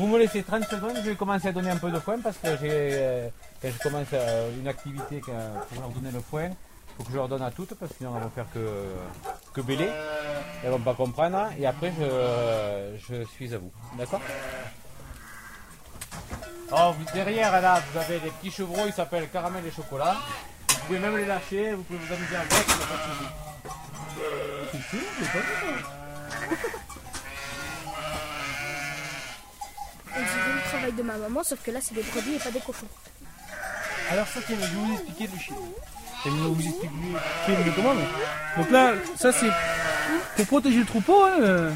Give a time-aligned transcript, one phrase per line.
[0.00, 2.38] vous me laissez 30 secondes, je vais commencer à donner un peu de foin parce
[2.38, 3.28] que euh,
[3.60, 5.34] quand je commence euh, une activité pour
[5.78, 6.54] leur donner le foin, il
[6.96, 8.86] faut que je leur donne à toutes parce que sinon elles vont faire que,
[9.52, 9.90] que bêler.
[10.64, 13.70] Elles vont pas comprendre et après je, suis à vous.
[13.98, 14.22] D'accord?
[16.70, 20.16] Vous- derrière là vous avez des petits chevreaux, ils s'appellent caramel et chocolat.
[20.70, 23.00] Vous pouvez même les lâcher, vous pouvez vous amuser avec, il n'y a pas.
[24.72, 26.80] Si, si, j'ai pas vu ça.
[30.12, 32.50] On dirait le travail de ma maman, sauf que là, c'est des brebis et pas
[32.50, 32.86] des cochons.
[34.10, 35.56] Alors ça, je vais vous expliquer le chien.
[36.24, 36.90] Je vais vous expliquer
[37.48, 37.94] le comment.
[38.56, 39.50] Donc là, ça c'est
[40.36, 41.72] pour protéger le troupeau, hein, euh,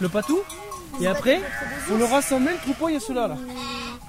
[0.00, 0.40] le patou.
[1.00, 1.40] Et après,
[1.86, 3.28] pour le rassembler, le troupeau, il y a ceux-là.
[3.28, 3.36] Là.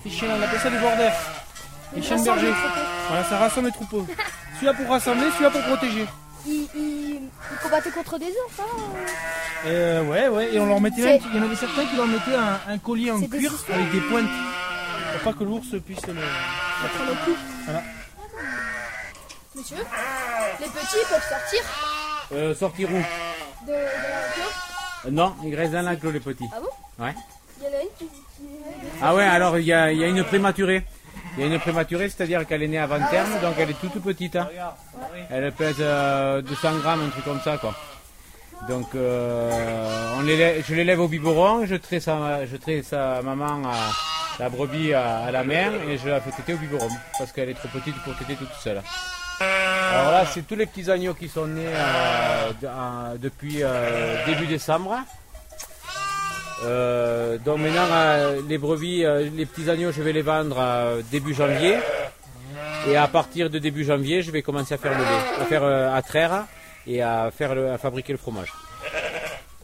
[0.06, 1.14] Les chiens, on appelle ça des borders.
[1.96, 2.48] Les chiens de rassemble berger.
[2.48, 2.88] le troupeau.
[3.10, 4.08] Voilà, ça rassemble les troupeaux.
[4.56, 6.06] Celui-là pour rassembler, celui-là pour protéger.
[6.48, 7.16] Ils, ils,
[7.52, 8.64] ils combattaient contre des ours, hein
[9.66, 12.08] Euh, ouais, ouais, et on leur mettait même, il y en avait certains qui leur
[12.08, 14.30] mettaient un, un collier en des cuir avec des pointes.
[15.24, 16.14] Pour pas que l'ours puisse le.
[16.14, 17.36] Le cou.
[17.66, 17.84] Voilà.
[19.56, 19.78] Monsieur,
[20.60, 21.60] les petits peuvent sortir
[22.32, 22.98] Euh, sortir où?
[23.66, 23.80] De, de la
[24.34, 24.44] clos
[25.08, 26.46] Euh, Non, ils restent dans l'enclos les petits.
[26.56, 27.04] Ah bon?
[27.04, 27.16] Ouais.
[27.60, 28.06] Il y en a une qui...
[28.06, 28.44] qui-
[29.02, 30.86] Ah ouais, alors il y a, il y a une prématurée.
[31.38, 34.02] Il y a une prématurée, c'est-à-dire qu'elle est née avant terme, donc elle est toute
[34.02, 34.36] petite.
[34.36, 34.48] hein.
[35.30, 37.76] Elle pèse euh, 200 grammes, un truc comme ça, quoi.
[38.68, 43.62] Donc, euh, on l'élève- je l'élève au biberon, je traite sa, je traite sa maman,
[43.70, 43.76] à,
[44.40, 46.88] la brebis à, à la mer, et je la fais téter au biberon,
[47.20, 48.82] parce qu'elle est trop petite pour téter toute seule.
[49.40, 54.98] Alors là, c'est tous les petits agneaux qui sont nés euh, depuis euh, début décembre.
[56.64, 61.34] Euh, donc maintenant, euh, les brebis, euh, les petits agneaux, je vais les vendre début
[61.34, 61.78] janvier.
[62.88, 65.64] Et à partir de début janvier, je vais commencer à faire le lait, à faire
[65.64, 66.46] à traire
[66.88, 68.54] et à faire le- à fabriquer le fromage.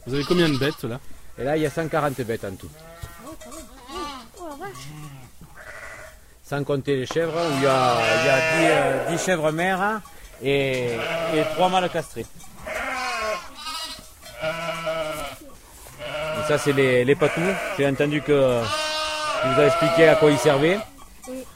[0.06, 1.00] Vous avez combien de bêtes là?
[1.38, 2.68] Et là, il y a 140 bêtes en tout.
[6.44, 9.50] Sans compter les chèvres, où il y a, il y a 10, euh, 10 chèvres
[9.50, 10.00] mères
[10.42, 10.88] et,
[11.34, 12.26] et 3 mâles castrés.
[16.48, 17.42] Ça, c'est les, les patous.
[17.78, 18.60] J'ai entendu que
[19.42, 20.78] tu vous a expliqué à quoi ils servaient.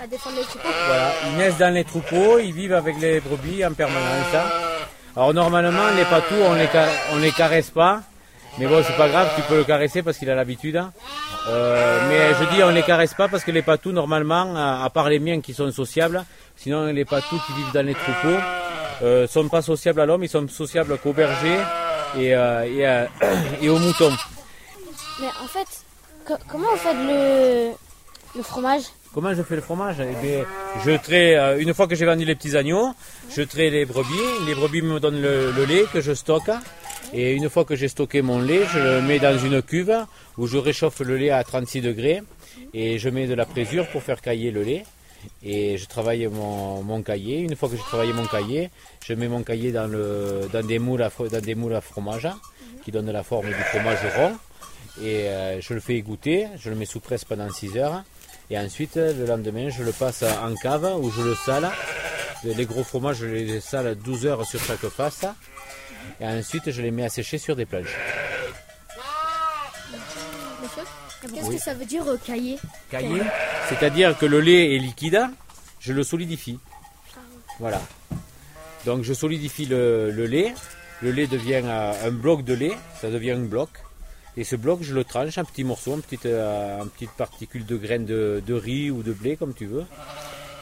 [0.01, 0.69] À défendre les troupeaux.
[0.87, 4.35] Voilà, ils naissent dans les troupeaux, ils vivent avec les brebis en permanence.
[4.35, 4.43] hein.
[5.17, 6.69] Alors normalement, les patous, on les,
[7.13, 8.01] on les caresse pas.
[8.59, 10.77] Mais bon, c'est pas grave, tu peux le caresser parce qu'il a l'habitude.
[10.77, 10.91] hein.
[11.49, 15.09] Euh, mais je dis on les caresse pas parce que les patous, normalement, à part
[15.09, 16.25] les miens qui sont sociables,
[16.57, 18.39] sinon les patous qui vivent dans les troupeaux
[19.03, 21.61] euh, sont pas sociables à l'homme, ils sont sociables qu'aux bergers
[22.19, 23.07] et, euh,
[23.61, 24.13] et, et aux moutons.
[25.21, 25.67] Mais en fait,
[26.27, 27.73] co- comment vous faites le,
[28.37, 28.83] le fromage?
[29.15, 29.97] Comment je fais le fromage?
[30.01, 30.45] Eh bien,
[30.85, 32.93] je trais, euh, une fois que j'ai vendu les petits agneaux,
[33.35, 34.15] je trais les brebis.
[34.47, 36.51] Les brebis me donnent le, lait que je stocke.
[37.13, 39.97] Et une fois que j'ai stocké mon lait, je le mets dans une cuve
[40.37, 42.23] où je réchauffe le lait à 36 degrés.
[42.75, 44.85] Et je mets de la présure pour faire cailler le lait.
[45.43, 47.41] Et je travaille mon, mon cahier.
[47.41, 48.71] Une fois que j'ai travaillé mon cahier,
[49.05, 52.29] je mets mon cahier dans, le, dans, des, moules à, dans des moules à fromage
[52.85, 54.33] qui donnent la forme du fromage rond.
[55.03, 58.03] Et euh, je le fais égoutter, je le mets sous presse pendant 6 heures.
[58.51, 61.69] Et ensuite, le lendemain, je le passe en cave où je le sale.
[62.45, 65.25] Les gros fromages, je les sale 12 heures sur chaque face.
[66.21, 67.95] Et ensuite, je les mets à sécher sur des planches.
[71.21, 71.57] Qu'est-ce Oui.
[71.57, 72.59] que ça veut dire euh, cahier
[72.91, 73.21] Caillé,
[73.69, 75.21] c'est-à-dire que le lait est liquide,
[75.81, 76.59] je le solidifie.
[77.59, 77.83] Voilà.
[78.87, 80.55] Donc je solidifie le, le lait,
[81.03, 83.69] le lait devient euh, un bloc de lait, ça devient un bloc.
[84.39, 86.85] Et ce bloc, je le tranche en petits morceaux, en petites, euh,
[87.17, 89.85] particules de graines de, riz ou de blé, comme tu veux,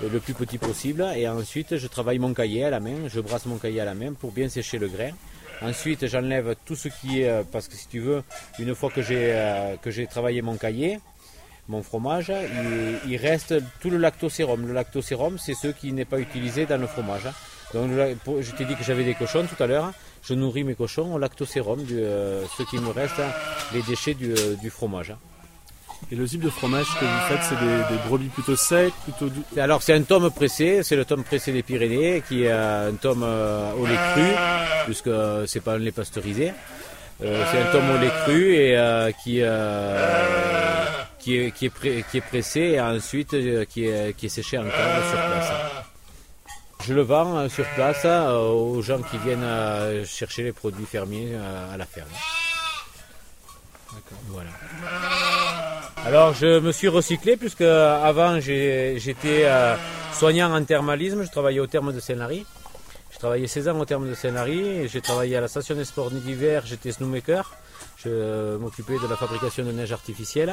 [0.03, 1.07] euh, le plus petit possible.
[1.15, 3.95] Et ensuite, je travaille mon cahier à la main, je brasse mon cahier à la
[3.95, 5.11] main pour bien sécher le grain.
[5.61, 8.23] Ensuite, j'enlève tout ce qui est, euh, parce que si tu veux,
[8.59, 10.99] une fois que j'ai travaillé mon cahier,
[11.69, 12.33] mon fromage,
[13.07, 14.67] il reste tout le lactosérum.
[14.67, 17.29] Le lactosérum, c'est ce qui n'est pas utilisé dans le fromage.
[17.77, 17.91] Donc,
[18.25, 19.93] pour- je t'ai dit que j'avais des cochons tout à l'heure.
[20.23, 23.21] Je nourris mes cochons au lactosérum, du, euh, ce qui me reste,
[23.75, 25.15] les déchets du, euh, du fromage.
[26.13, 29.29] Et le type de fromage que vous faites, c'est des, des brebis plutôt secs, plutôt
[29.29, 29.43] doux?
[29.59, 32.95] Alors c'est un tome pressé, c'est le tome pressé des Pyrénées, qui est euh, un
[32.95, 34.27] tome euh, au lait cru,
[34.85, 36.53] puisque euh, c'est pas un lait pasteurisé.
[37.25, 40.85] Euh, c'est un tome au lait cru et euh, qui, euh,
[41.19, 44.29] qui, est, qui, est pré- qui est pressé et ensuite euh, qui, est, qui est
[44.29, 45.51] séché en cave sur place.
[46.87, 50.87] Je le vends euh, sur place euh, aux gens qui viennent euh, chercher les produits
[50.87, 52.09] fermiers à la ferme.
[54.29, 54.51] Voilà.
[56.05, 59.49] Alors je me suis recyclé puisque avant j'étais
[60.13, 62.47] soignant en thermalisme, je travaillais au terme de Saint-Lary.
[63.11, 66.11] J'ai travaillé 16 ans au terme de Saint-Lary, j'ai travaillé à la station des sports
[66.11, 67.57] d'hiver, j'étais snowmaker.
[68.07, 70.53] Je m'occupais de la fabrication de neige artificielle.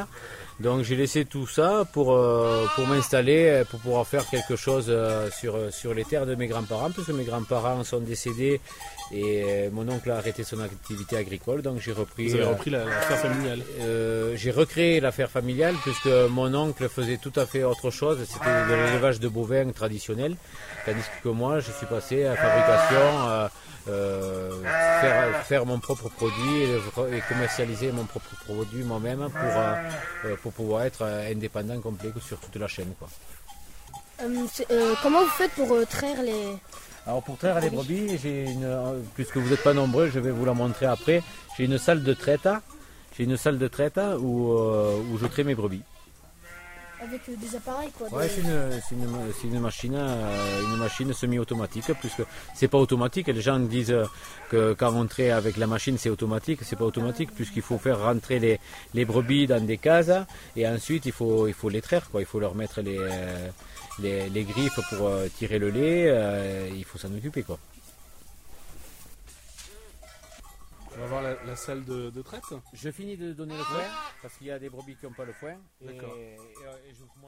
[0.60, 5.30] Donc j'ai laissé tout ça pour, euh, pour m'installer, pour pouvoir faire quelque chose euh,
[5.40, 8.56] sur, sur les terres de mes grands-parents, puisque mes grands-parents sont décédés
[9.12, 11.62] et euh, mon oncle a arrêté son activité agricole.
[11.62, 12.28] Donc j'ai repris.
[12.30, 13.62] Vous avez euh, repris la, la ferme familiale.
[13.82, 18.46] euh, j'ai recréé l'affaire familiale puisque mon oncle faisait tout à fait autre chose, c'était
[18.70, 20.36] de l'élevage de bovins traditionnel,
[20.86, 23.48] tandis que moi je suis passé à la fabrication, euh, euh,
[23.86, 29.74] faire, faire mon propre produit et, et commercialiser mon propre produit moi-même pour, euh,
[30.26, 32.94] euh, pour pouvoir être euh, indépendant complet sur toute la chaîne.
[32.98, 33.10] Quoi.
[34.22, 36.56] Euh, euh, comment vous faites pour euh, traire les...
[37.06, 40.32] Alors pour traire les brebis, j'ai une, euh, puisque vous n'êtes pas nombreux, je vais
[40.32, 41.22] vous la montrer après.
[41.58, 42.48] J'ai une salle de traite,
[43.18, 45.82] j'ai une salle de traite où, euh, où je traite mes brebis.
[47.04, 48.08] Avec euh, des appareils quoi.
[48.14, 52.24] Ouais, c'est une, c'est une, c'est une machine, euh, une machine semi-automatique, puisque
[52.56, 53.28] c'est pas automatique.
[53.28, 53.96] Les gens disent
[54.50, 56.60] que quand on traite avec la machine, c'est automatique.
[56.64, 58.60] C'est pas automatique, puisqu'il faut faire rentrer les,
[58.94, 60.12] les brebis dans des cases,
[60.56, 62.22] et ensuite il faut, il faut les traire, quoi.
[62.22, 63.50] Il faut leur mettre les, euh,
[64.00, 66.72] les, les griffes pour tirer le lait.
[66.74, 67.60] il faut s'en occuper, quoi.
[70.96, 72.44] On va voir la, la salle de, de traite.
[72.74, 73.82] Je finis de donner le foin,
[74.22, 75.56] parce qu'il y a des brebis qui n'ont pas le foin.
[75.82, 76.16] D'accord.
[76.18, 77.20] et- et je vous montre-